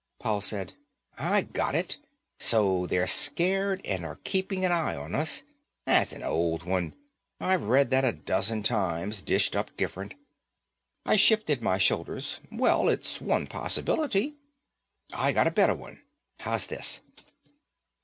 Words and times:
Paul 0.19 0.41
said, 0.41 0.73
"I 1.15 1.43
got 1.43 1.75
it. 1.75 1.97
So 2.39 2.87
they're 2.87 3.05
scared 3.05 3.85
and 3.85 4.03
are 4.03 4.15
keeping 4.23 4.65
an 4.65 4.71
eye 4.71 4.95
on 4.95 5.13
us. 5.13 5.43
That's 5.85 6.11
an 6.11 6.23
old 6.23 6.63
one. 6.63 6.95
I've 7.39 7.61
read 7.65 7.91
that 7.91 8.03
a 8.03 8.11
dozen 8.11 8.63
times, 8.63 9.21
dished 9.21 9.55
up 9.55 9.77
different." 9.77 10.15
I 11.05 11.17
shifted 11.17 11.61
my 11.61 11.77
shoulders. 11.77 12.39
"Well, 12.51 12.89
it's 12.89 13.21
one 13.21 13.45
possibility." 13.45 14.33
"I 15.13 15.33
got 15.33 15.45
a 15.45 15.51
better 15.51 15.75
one. 15.75 16.01
How's 16.39 16.65
this. 16.65 17.01